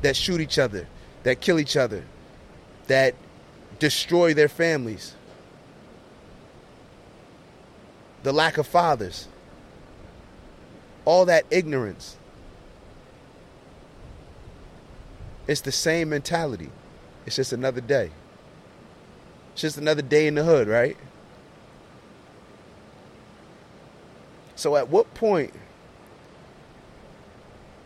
[0.00, 0.88] that shoot each other,
[1.24, 2.02] that kill each other,
[2.86, 3.14] that
[3.78, 5.14] destroy their families.
[8.22, 9.28] The lack of fathers.
[11.04, 12.16] All that ignorance.
[15.46, 16.70] It's the same mentality.
[17.26, 18.10] It's just another day.
[19.52, 20.96] It's just another day in the hood, right?
[24.54, 25.52] So, at what point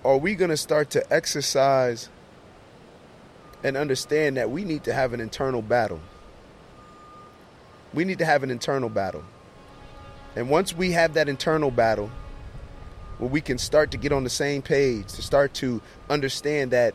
[0.05, 2.09] are we going to start to exercise
[3.63, 6.01] and understand that we need to have an internal battle?
[7.95, 9.25] We need to have an internal battle.
[10.37, 12.11] And once we have that internal battle,
[13.19, 16.95] where we can start to get on the same page, to start to understand that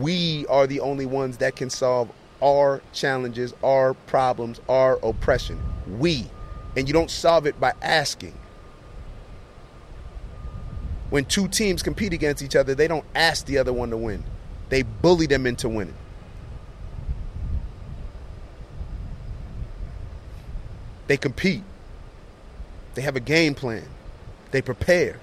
[0.00, 2.10] we are the only ones that can solve
[2.42, 5.60] our challenges, our problems, our oppression.
[5.98, 6.26] We.
[6.76, 8.34] And you don't solve it by asking
[11.10, 14.24] when two teams compete against each other, they don't ask the other one to win.
[14.68, 15.94] They bully them into winning.
[21.06, 21.62] They compete.
[22.98, 23.84] They have a game plan.
[24.50, 25.20] They prepare.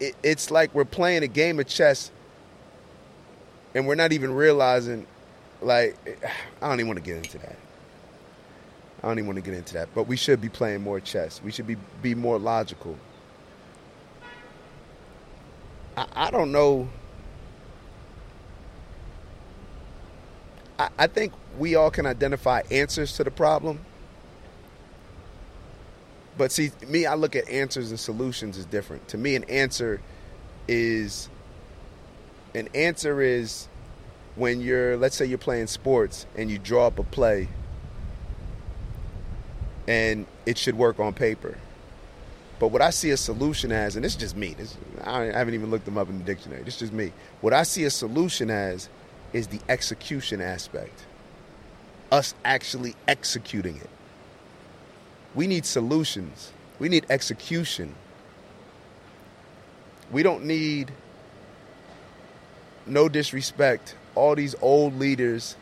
[0.00, 2.10] it's like we're playing a game of chess
[3.74, 5.06] and we're not even realizing
[5.60, 5.94] like
[6.62, 7.56] I don't even want to get into that.
[9.02, 11.42] I don't even want to get into that, but we should be playing more chess.
[11.42, 12.96] We should be be more logical.
[15.98, 16.88] I, I don't know.
[20.98, 23.80] I, think we all can identify answers to the problem.
[26.38, 29.08] But see, me, I look at answers and solutions as different.
[29.08, 30.00] To me, an answer
[30.68, 31.28] is
[32.54, 33.68] an answer is
[34.36, 37.48] when you're let's say you're playing sports and you draw up a play
[39.88, 41.56] and it should work on paper.
[42.58, 45.70] But what I see a solution as, and is just me, this, I haven't even
[45.70, 47.12] looked them up in the dictionary, is just me.
[47.40, 48.88] What I see a solution as
[49.32, 51.06] is the execution aspect,
[52.10, 53.90] us actually executing it.
[55.34, 57.94] We need solutions, we need execution.
[60.10, 60.92] We don't need,
[62.86, 65.56] no disrespect, all these old leaders,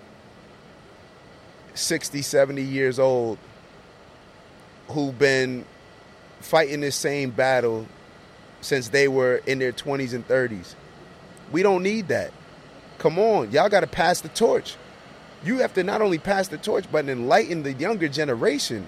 [1.75, 3.39] 60, 70 years old,
[4.89, 5.65] who've been
[6.41, 7.87] fighting this same battle
[8.61, 10.75] since they were in their 20s and 30s.
[11.53, 12.33] We don't need that.
[13.01, 14.77] Come on, y'all got to pass the torch.
[15.43, 18.87] You have to not only pass the torch, but enlighten the younger generation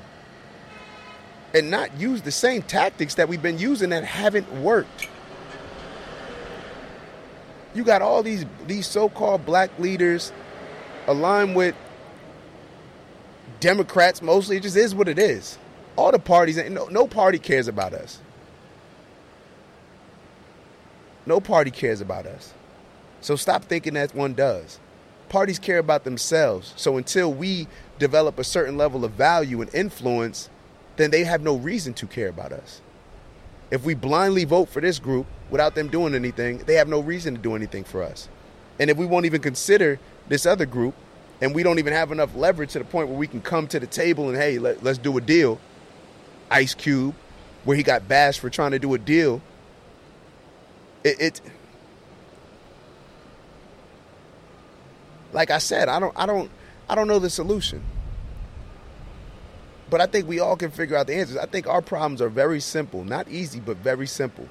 [1.52, 5.08] and not use the same tactics that we've been using that haven't worked.
[7.74, 10.30] You got all these these so-called black leaders
[11.08, 11.74] aligned with
[13.58, 14.58] Democrats mostly.
[14.58, 15.58] It just is what it is
[15.96, 18.18] all the parties, no, no party cares about us.
[21.26, 22.52] No party cares about us.
[23.22, 24.78] So stop thinking that one does.
[25.28, 26.74] Parties care about themselves.
[26.76, 27.66] So until we
[27.98, 30.50] develop a certain level of value and influence,
[30.96, 32.82] then they have no reason to care about us.
[33.70, 37.34] If we blindly vote for this group without them doing anything, they have no reason
[37.34, 38.28] to do anything for us.
[38.78, 40.94] And if we won't even consider this other group,
[41.40, 43.80] and we don't even have enough leverage to the point where we can come to
[43.80, 45.58] the table and hey, let, us do a deal,
[46.50, 47.14] Ice Cube,
[47.64, 49.40] where he got bashed for trying to do a deal.
[51.02, 51.40] It, it
[55.32, 56.50] like I said, I don't I don't
[56.88, 57.82] I don't know the solution.
[59.90, 61.36] but I think we all can figure out the answers.
[61.36, 64.48] I think our problems are very simple, not easy, but very simple.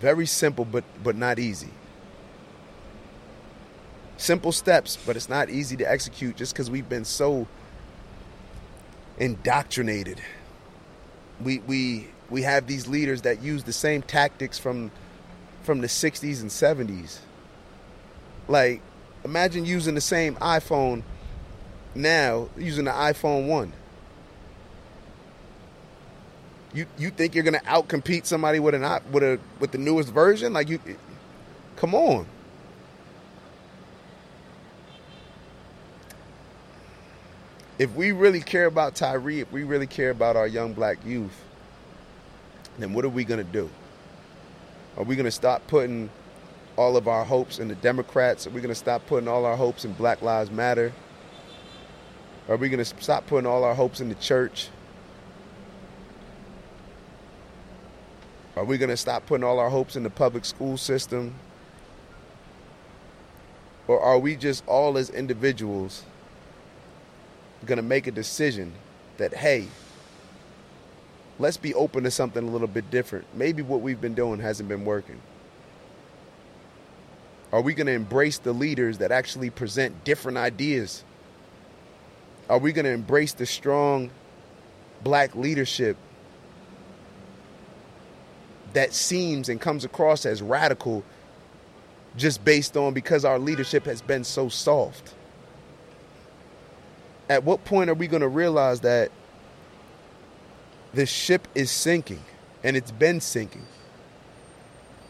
[0.00, 1.70] Very simple, but but not easy.
[4.18, 7.48] Simple steps, but it's not easy to execute just because we've been so
[9.18, 10.20] indoctrinated.
[11.42, 14.90] We we we have these leaders that use the same tactics from
[15.62, 17.18] from the 60s and 70s.
[18.48, 18.80] Like
[19.24, 21.02] imagine using the same iPhone
[21.94, 23.72] now using the iPhone 1.
[26.74, 30.52] You you think you're to outcompete somebody with an with a with the newest version?
[30.52, 30.80] Like you
[31.76, 32.26] come on.
[37.82, 41.42] if we really care about Tyre, if we really care about our young black youth,
[42.78, 43.68] then what are we to do?
[44.96, 46.10] Are we going to stop putting
[46.76, 48.46] all of our hopes in the Democrats?
[48.46, 50.92] Are we going to stop putting all our hopes in Black Lives Matter?
[52.48, 54.68] Are we going to stop putting all our hopes in the church?
[58.56, 61.34] Are we going to stop putting all our hopes in the public school system?
[63.88, 66.04] Or are we just all as individuals
[67.64, 68.72] going to make a decision
[69.16, 69.68] that, hey,
[71.42, 73.26] let's be open to something a little bit different.
[73.34, 75.20] Maybe what we've been doing hasn't been working.
[77.52, 81.04] Are we going to embrace the leaders that actually present different ideas?
[82.48, 84.10] Are we going to embrace the strong
[85.02, 85.96] black leadership
[88.72, 91.04] that seems and comes across as radical
[92.16, 95.14] just based on because our leadership has been so soft?
[97.32, 99.10] at what point are we going to realize that
[100.94, 102.22] the ship is sinking
[102.64, 103.66] and it's been sinking?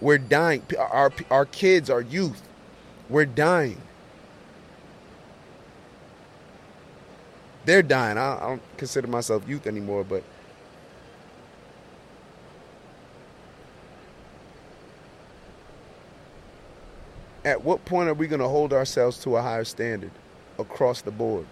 [0.00, 0.62] We're dying.
[0.78, 2.42] Our, our kids, our youth,
[3.08, 3.80] we're dying.
[7.64, 8.18] They're dying.
[8.18, 10.24] I, I don't consider myself youth anymore, but
[17.44, 20.10] at what point are we going to hold ourselves to a higher standard
[20.58, 21.46] across the board?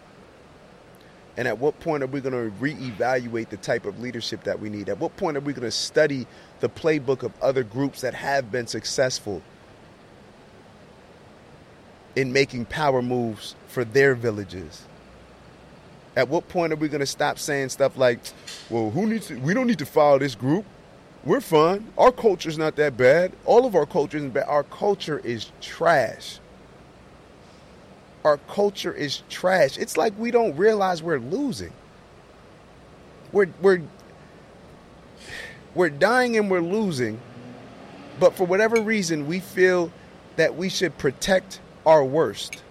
[1.40, 4.68] And at what point are we going to reevaluate the type of leadership that we
[4.68, 4.90] need?
[4.90, 6.26] At what point are we going to study
[6.60, 9.40] the playbook of other groups that have been successful
[12.14, 14.82] in making power moves for their villages?
[16.14, 18.20] At what point are we going to stop saying stuff like,
[18.68, 20.66] well, who needs to, we don't need to follow this group.
[21.24, 21.90] We're fine.
[21.96, 23.32] Our culture's not that bad.
[23.46, 24.44] All of our cultures bad.
[24.46, 26.38] Our culture is trash
[28.24, 29.78] our culture is trash.
[29.78, 31.72] It's like we don't realize we're losing.
[33.32, 33.82] We're we're
[35.74, 37.20] we're dying and we're losing,
[38.18, 39.92] but for whatever reason we feel
[40.36, 42.62] that we should protect our worst.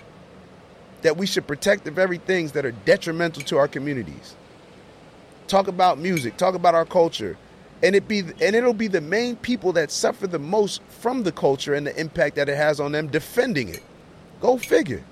[1.01, 4.35] That we should protect the very things that are detrimental to our communities.
[5.47, 7.37] Talk about music, talk about our culture.
[7.81, 11.31] And it be and it'll be the main people that suffer the most from the
[11.31, 13.81] culture and the impact that it has on them defending it.
[14.41, 15.03] Go figure.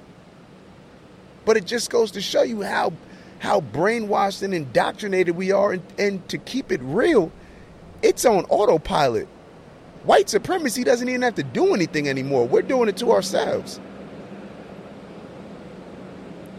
[1.47, 2.91] But it just goes to show you how
[3.39, 7.31] how brainwashed and indoctrinated we are and, and to keep it real,
[8.01, 9.29] it's on autopilot.
[10.03, 12.45] White supremacy doesn't even have to do anything anymore.
[12.45, 13.77] We're doing it to ourselves.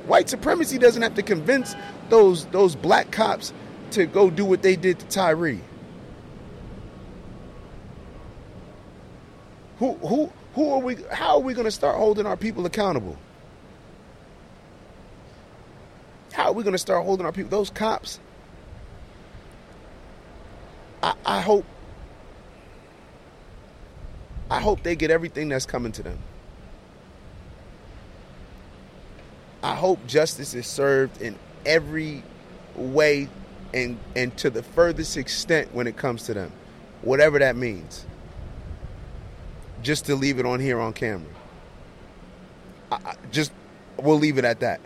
[0.06, 1.76] White supremacy doesn't have to convince
[2.08, 3.52] those those black cops
[3.90, 5.58] to go do what they did to Tyre.
[9.80, 13.18] Who who who are we how are we going to start holding our people accountable?
[16.48, 17.50] How are we going to start holding our people?
[17.50, 18.20] Those cops.
[21.02, 21.66] I, I hope.
[24.50, 26.18] I hope they get everything that's coming to them.
[29.62, 32.22] I hope justice is served in every
[32.74, 33.28] way
[33.74, 36.50] and and to the furthest extent when it comes to them,
[37.02, 38.06] whatever that means.
[39.82, 41.28] Just to leave it on here on camera.
[42.90, 43.52] I, I, just
[43.98, 44.80] we'll leave it at that.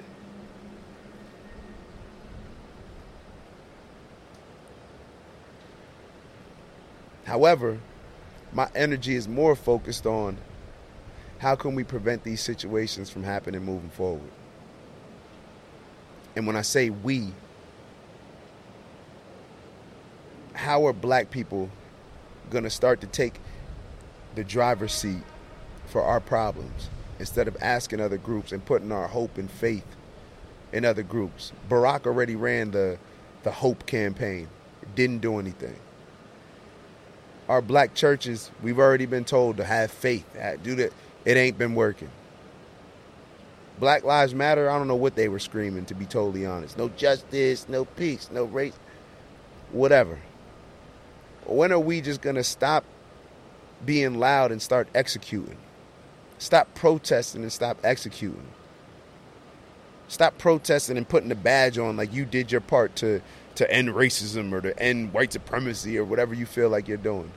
[7.24, 7.78] However,
[8.52, 10.36] my energy is more focused on
[11.38, 14.30] how can we prevent these situations from happening moving forward.
[16.36, 17.32] And when I say we,
[20.54, 21.70] how are black people
[22.50, 23.40] going to start to take
[24.34, 25.22] the driver's seat
[25.86, 29.86] for our problems instead of asking other groups and putting our hope and faith
[30.72, 31.52] in other groups?
[31.68, 32.98] Barack already ran the,
[33.42, 34.48] the hope campaign,
[34.82, 35.76] it didn't do anything
[37.52, 40.24] our black churches, we've already been told to have faith,
[40.62, 40.90] do that.
[41.26, 42.08] It ain't been working.
[43.78, 46.78] Black Lives Matter, I don't know what they were screaming, to be totally honest.
[46.78, 48.72] No justice, no peace, no race,
[49.70, 50.18] whatever.
[51.44, 52.86] When are we just going to stop
[53.84, 55.58] being loud and start executing?
[56.38, 58.48] Stop protesting and stop executing.
[60.08, 63.20] Stop protesting and putting the badge on like you did your part to,
[63.56, 67.30] to end racism or to end white supremacy or whatever you feel like you're doing.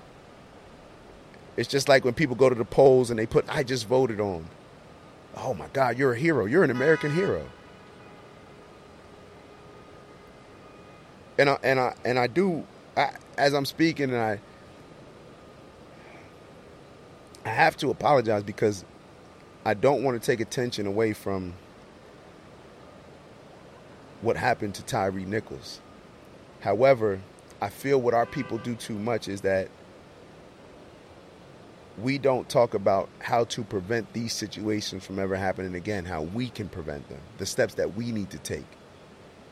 [1.58, 4.20] It's just like when people go to the polls and they put, I just voted
[4.20, 4.46] on
[5.38, 6.46] oh my God, you're a hero.
[6.46, 7.46] You're an American hero.
[11.38, 14.40] And I and I and I do I, as I'm speaking and I
[17.46, 18.86] I have to apologize because
[19.66, 21.54] I don't want to take attention away from
[24.22, 25.82] what happened to Tyre Nichols.
[26.62, 27.20] However,
[27.62, 29.70] I feel what our people do too much is that
[31.98, 36.50] we don't talk about how to prevent these situations from ever happening again, how we
[36.50, 38.66] can prevent them, the steps that we need to take.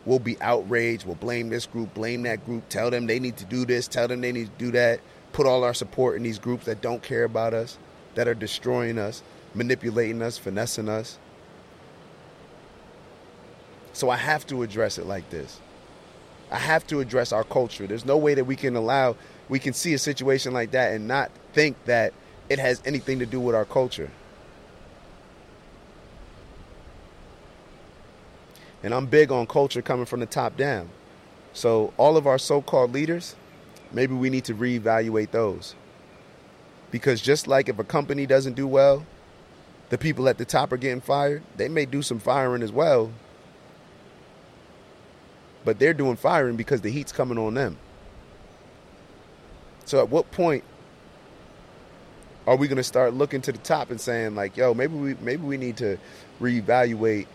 [0.06, 3.46] We'll be outraged, we'll blame this group, blame that group, tell them they need to
[3.46, 5.00] do this, tell them they need to do that,
[5.32, 7.78] put all our support in these groups that don't care about us,
[8.16, 9.24] that are destroying us,
[9.54, 11.18] manipulating us, finessing us.
[13.94, 15.62] So I have to address it like this.
[16.52, 17.88] I have to address our culture.
[17.88, 19.16] There's no way that we can allow,
[19.48, 22.14] we can see a situation like that and not think that
[22.54, 24.12] it has anything to do with our culture.
[28.84, 30.90] And I'm big on culture coming from the top down.
[31.54, 33.36] So, all of our so called leaders,
[33.92, 35.76] maybe we need to reevaluate those.
[36.92, 39.06] Because just like if a company doesn't do well,
[39.90, 43.12] the people at the top are getting fired, they may do some firing as well.
[45.66, 47.78] But they're doing firing because the heat's coming on them.
[49.86, 50.64] So, at what point
[52.46, 55.14] are we going to start looking to the top and saying like, yo, maybe we
[55.22, 55.98] maybe we need to
[56.42, 57.28] reevaluate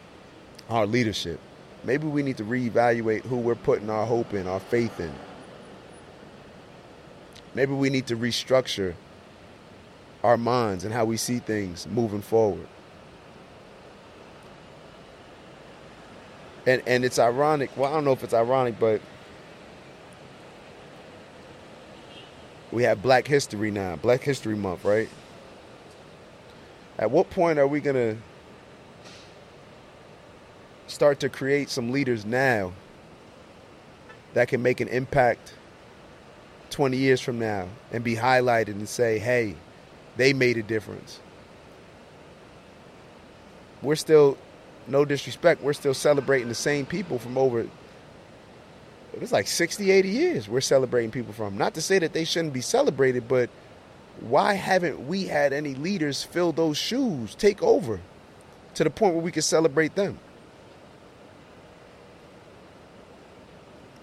[0.69, 1.41] our leadership.
[1.85, 5.13] Maybe we need to reevaluate who we're putting our hope in, our faith in.
[7.55, 8.95] Maybe we need to restructure
[10.23, 12.67] our minds and how we see things moving forward.
[16.67, 17.75] And and it's ironic.
[17.77, 19.01] Well, I don't know if it's ironic, but
[22.71, 25.09] we have Black History now, Black History Month, right?
[26.99, 28.17] At what point are we going to
[30.87, 32.73] start to create some leaders now
[34.35, 35.55] that can make an impact
[36.71, 39.55] 20 years from now and be highlighted and say, hey,
[40.17, 41.21] they made a difference?
[43.81, 44.37] We're still,
[44.89, 47.67] no disrespect, we're still celebrating the same people from over
[49.23, 51.57] it's like 60, 80 years we're celebrating people from.
[51.57, 53.51] Not to say that they shouldn't be celebrated, but
[54.21, 58.01] why haven't we had any leaders fill those shoes, take over
[58.75, 60.19] to the point where we can celebrate them?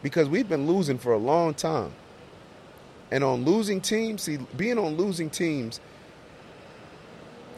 [0.01, 1.91] Because we've been losing for a long time.
[3.11, 5.79] And on losing teams, see, being on losing teams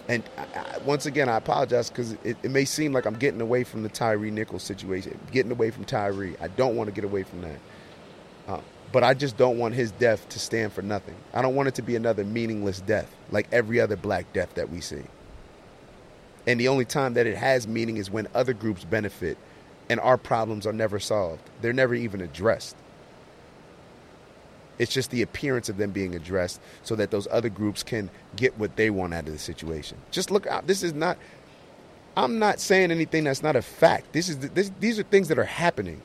[0.07, 3.63] and I, once again, I apologize because it, it, may seem like I'm getting away
[3.63, 6.35] from the Tyre Nichols situation, getting away from Tyre.
[6.39, 7.59] I don't want to get away from that.
[8.47, 11.15] Uh, but I just don't want his death to stand for nothing.
[11.33, 14.69] I don't want it to be another meaningless death like every other black death that
[14.69, 15.03] we see.
[16.45, 19.37] And the only time that it has meaning is when other groups benefit
[19.89, 21.41] and our problems are never solved.
[21.61, 22.77] They're never even addressed.
[24.79, 28.57] It's just the appearance of them being addressed so that those other groups can get
[28.59, 29.97] what they want out of the situation.
[30.11, 30.67] Just look out.
[30.67, 31.17] This is not,
[32.15, 34.13] I'm not saying anything that's not a fact.
[34.13, 36.01] This is, this, these are things that are happening.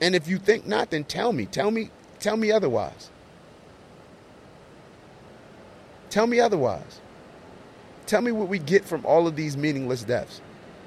[0.00, 1.46] And if you think not, then tell me.
[1.46, 3.10] Tell me, tell me otherwise.
[6.10, 7.00] Tell me otherwise.
[8.06, 10.40] Tell me what we get from all of these meaningless deaths.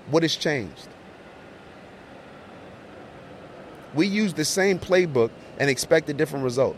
[0.10, 0.88] What has changed?
[3.94, 5.30] We use the same playbook
[5.62, 6.76] and expect a different result.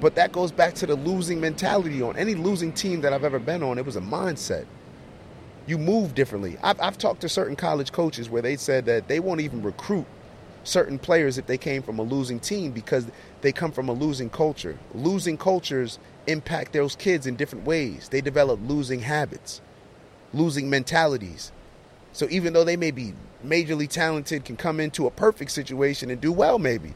[0.00, 3.40] But that goes back to the losing mentality on any losing team that I've ever
[3.40, 3.76] been on.
[3.76, 4.66] It was a mindset.
[5.66, 6.56] You move differently.
[6.62, 10.06] I've, I've talked to certain college coaches where they said that they won't even recruit
[10.62, 13.08] certain players if they came from a losing team because
[13.40, 14.78] they come from a losing culture.
[14.94, 18.08] Losing cultures impact those kids in different ways.
[18.08, 19.60] They develop losing habits,
[20.32, 21.50] losing mentalities.
[22.12, 23.14] So even though they may be
[23.44, 26.94] majorly talented, can come into a perfect situation and do well, maybe.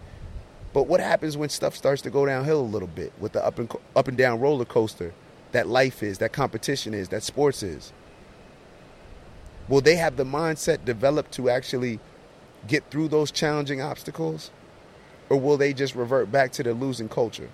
[0.77, 3.59] But what happens when stuff starts to go downhill a little bit with the up
[3.59, 5.15] and up and down roller coaster
[5.53, 7.95] that life is, that competition is, that sports is?
[9.69, 11.99] Will they have the mindset developed to actually
[12.69, 14.51] get through those challenging obstacles?
[15.31, 17.49] Or will they just revert back to the losing culture?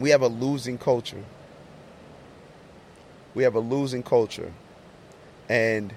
[0.00, 1.22] We have a losing culture.
[3.36, 4.52] We have a losing culture.
[5.48, 5.94] And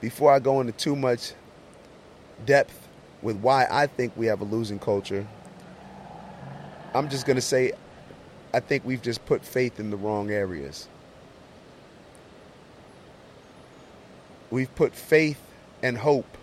[0.00, 1.34] before I go into too much
[2.46, 2.83] depth
[3.24, 5.26] with why I think we have a losing culture,
[6.94, 7.72] I'm just going to say
[8.52, 10.86] I think we've just put faith in the wrong areas.
[14.50, 15.40] We've put faith
[15.82, 16.38] and hope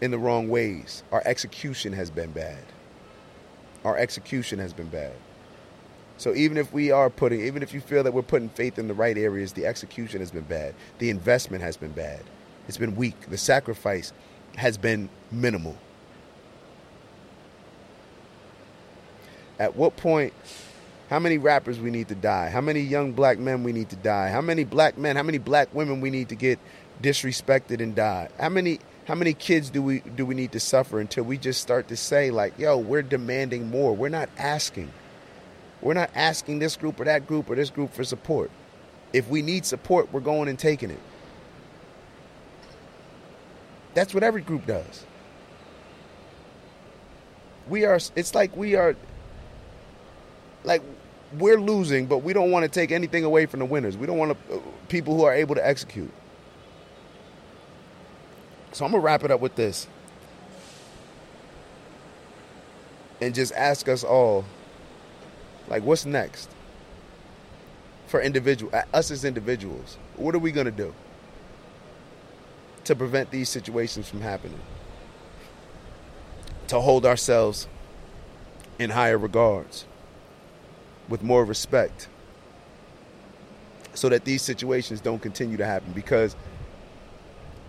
[0.00, 1.04] in the wrong ways.
[1.12, 2.64] Our execution has been bad.
[3.84, 5.12] Our execution has been bad.
[6.16, 8.88] So even if we are putting, even if you feel that we're putting faith in
[8.88, 10.74] the right areas, the execution has been bad.
[10.98, 12.22] The investment has been bad.
[12.66, 13.28] It's been weak.
[13.30, 14.12] The sacrifice
[14.56, 15.76] has been minimal.
[19.58, 20.32] At what point,
[21.10, 22.48] how many rappers we need to die?
[22.50, 24.28] How many young black men we need to die?
[24.28, 26.58] How many black men, how many black women we need to get
[27.02, 28.28] disrespected and die?
[28.38, 31.60] How many how many kids do we do we need to suffer until we just
[31.60, 33.94] start to say like, yo, we're demanding more.
[33.94, 34.92] We're not asking.
[35.82, 38.50] We're not asking this group or that group or this group for support.
[39.12, 41.00] If we need support, we're going and taking it.
[43.94, 45.04] That's what every group does.
[47.68, 48.96] We are it's like we are
[50.64, 50.82] like
[51.38, 53.96] we're losing, but we don't want to take anything away from the winners.
[53.96, 56.10] We don't want to, uh, people who are able to execute.
[58.72, 59.86] So I'm gonna wrap it up with this,
[63.20, 64.44] and just ask us all,
[65.68, 66.50] like, what's next
[68.06, 69.98] for individual us as individuals?
[70.16, 70.94] What are we gonna do
[72.90, 74.58] to prevent these situations from happening?
[76.66, 77.68] To hold ourselves
[78.80, 79.84] in higher regards
[81.08, 82.08] with more respect
[83.94, 86.34] so that these situations don't continue to happen because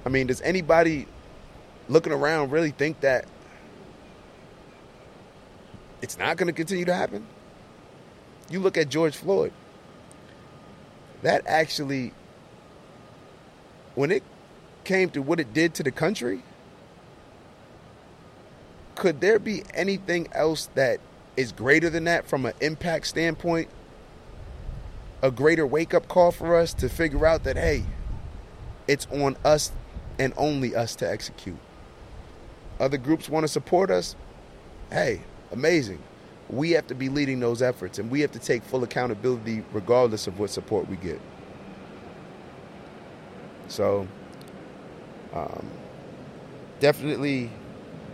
[0.03, 1.05] I mean, does anybody
[1.87, 3.25] looking around really think that
[6.01, 7.27] it's not going to continue to happen?
[8.49, 9.53] You look at George Floyd.
[11.21, 12.11] That actually
[13.93, 14.23] when it
[14.83, 16.43] came to what it did to the country,
[18.95, 20.99] could there be anything else that
[21.37, 23.69] is greater than that from an impact standpoint,
[25.21, 27.83] a greater wake up call for us to figure out that, hey,
[28.87, 29.71] it's on us
[30.19, 31.57] and only us to execute.
[32.79, 34.15] Other groups want to support us.
[34.91, 35.21] Hey,
[35.51, 35.99] amazing.
[36.49, 40.27] We have to be leading those efforts and we have to take full accountability regardless
[40.27, 41.21] of what support we get.
[43.67, 44.07] So,
[45.33, 45.69] um,
[46.79, 47.49] definitely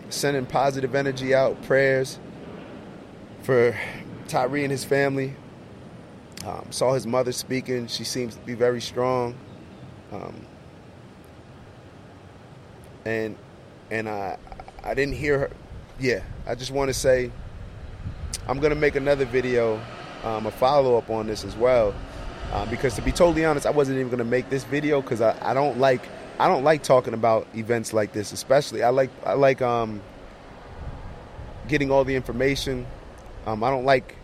[0.10, 2.20] sending positive energy out, prayers
[3.44, 3.76] for
[4.28, 5.34] Tyre and his family.
[6.46, 7.88] Um, saw his mother speaking.
[7.88, 9.36] She seems to be very strong.
[10.12, 10.46] Um,
[13.06, 13.36] and
[13.90, 14.38] and I
[14.84, 15.50] I didn't hear her.
[16.00, 17.32] Yeah, I just want to say
[18.48, 19.82] I'm gonna make another video,
[20.24, 21.94] um, a follow up on this as well,
[22.52, 25.36] uh, because to be totally honest, I wasn't even gonna make this video because I,
[25.42, 26.02] I don't like
[26.40, 28.84] I don't like talking about events like this, especially.
[28.84, 30.02] I like I like um,
[31.68, 32.86] getting all the information.
[33.46, 34.16] Um, I don't like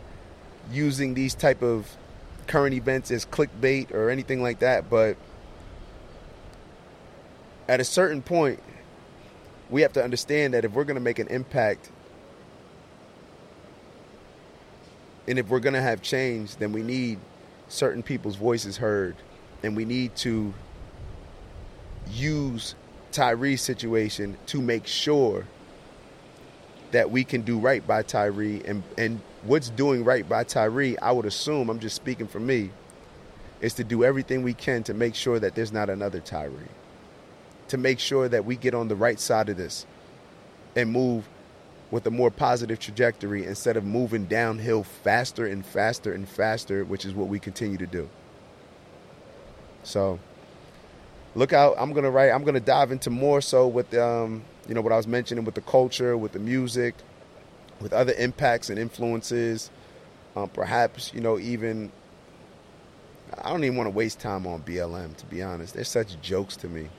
[0.71, 1.89] using these type of
[2.45, 5.17] current events as clickbait or anything like that, but
[7.67, 8.61] at a certain point,
[9.69, 11.89] we have to understand that if we're going to make an impact
[15.27, 17.19] and if we're going to have change, then we need
[17.69, 19.15] certain people's voices heard
[19.63, 20.53] and we need to
[22.11, 22.75] use
[23.11, 25.45] Tyre's situation to make sure
[26.91, 31.11] that we can do right by Tyre and and what's doing right by Tyre, I
[31.11, 32.69] would assume, I'm just speaking for me,
[33.61, 36.51] is to do everything we can to make sure that there's not another Tyre.
[37.69, 39.85] To make sure that we get on the right side of this
[40.75, 41.27] and move
[41.91, 47.05] with a more positive trajectory instead of moving downhill faster and faster and faster, which
[47.05, 48.09] is what we continue to do.
[49.83, 50.19] So
[51.35, 51.75] look out.
[51.77, 54.97] I'm gonna write I'm gonna dive into more so with um you know what I
[54.97, 56.95] was mentioning with the culture, with the music,
[57.79, 59.69] with other impacts and influences.
[60.35, 61.91] Um, perhaps you know even
[63.37, 65.73] I don't even want to waste time on BLM to be honest.
[65.73, 66.89] They're such jokes to me.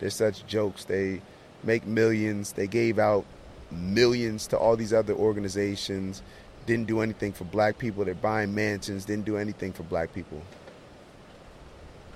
[0.00, 0.84] They're such jokes.
[0.84, 1.20] They
[1.62, 2.52] make millions.
[2.52, 3.24] They gave out
[3.70, 6.22] millions to all these other organizations.
[6.66, 8.04] Didn't do anything for black people.
[8.04, 9.04] They're buying mansions.
[9.04, 10.42] Didn't do anything for black people.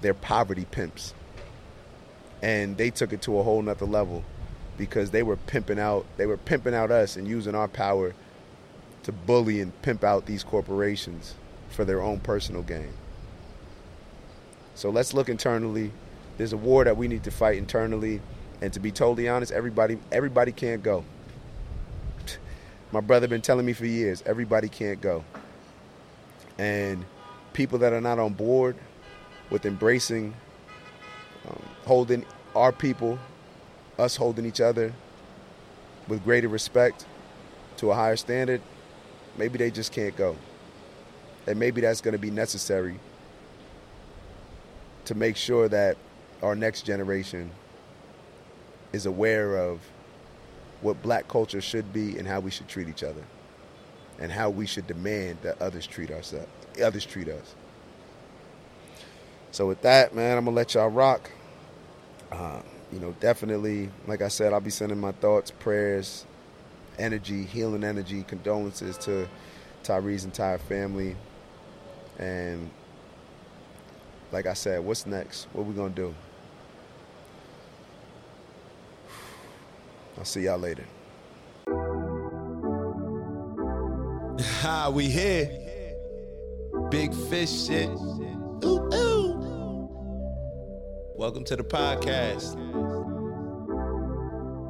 [0.01, 1.15] They're poverty pimps.
[2.43, 4.25] And they took it to a whole nother level
[4.77, 8.15] because they were pimping out they were pimping out us and using our power
[9.03, 11.35] to bully and pimp out these corporations
[11.69, 12.93] for their own personal gain.
[14.75, 15.91] So let's look internally.
[16.37, 18.21] There's a war that we need to fight internally,
[18.61, 21.05] and to be totally honest, everybody everybody can't go.
[22.93, 25.25] My brother been telling me for years, everybody can't go.
[26.59, 27.05] And
[27.53, 28.77] people that are not on board
[29.51, 30.35] with embracing
[31.49, 32.25] Um, holding
[32.55, 33.19] our people,
[33.99, 34.93] us holding each other
[36.07, 37.07] with greater respect
[37.79, 38.61] to a higher standard,
[39.37, 40.37] maybe they just can't go.
[41.47, 42.99] And maybe that's going to be necessary
[45.07, 45.97] to make sure that
[46.43, 47.51] our next generation
[48.93, 49.81] is aware of
[50.81, 53.25] what black culture should be and how we should treat each other
[54.19, 56.49] and how we should demand that others treat ourselves
[56.83, 57.55] others treat us
[59.51, 61.31] so with that man i'm gonna let y'all rock
[62.33, 62.61] uh,
[62.93, 66.27] you know definitely like i said i'll be sending my thoughts prayers
[66.99, 69.29] energy healing energy condolences to
[69.83, 71.17] Tyre's entire family
[72.19, 72.71] and
[74.33, 76.15] like i said what's next what we gonna do
[80.19, 80.85] I'll see y'all later.
[84.61, 85.51] Ha, we here.
[86.91, 87.89] Big fish shit.
[88.65, 88.98] Ooh.
[91.19, 92.55] Welcome to the podcast.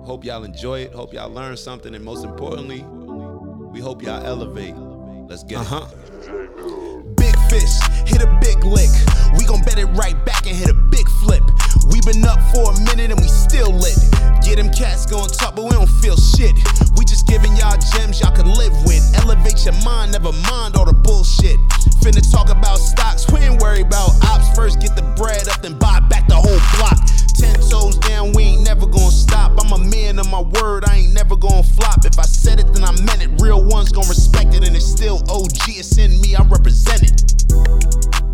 [0.06, 0.94] Hope y'all enjoy it.
[0.94, 1.94] Hope y'all learn something.
[1.94, 2.80] And most importantly,
[3.70, 4.74] we hope y'all elevate.
[5.28, 5.84] Let's get uh-huh.
[5.92, 7.16] it.
[7.18, 7.68] Big fish,
[8.08, 8.88] hit a big lick.
[9.36, 11.44] We gon' bet it right back and hit a big flip.
[11.92, 14.00] We been up for a minute and we still lit.
[14.40, 16.56] Yeah, them cats going top, but we don't feel shit.
[16.96, 19.04] We just giving y'all gems y'all can live with.
[19.20, 21.60] Elevate your mind, never mind all the bullshit.
[22.08, 24.48] Finna talk about stocks, we ain't worry about ops.
[24.56, 26.96] First get the bread up, then buy back the whole block.
[27.36, 29.52] Ten toes down, we ain't never gonna stop.
[29.62, 32.06] I'm a man of my word, I ain't never gonna flop.
[32.06, 33.42] If I said it, then I meant it.
[33.42, 35.68] Real ones gonna respect it, and it's still OG.
[35.68, 38.27] It's in me, I represent it.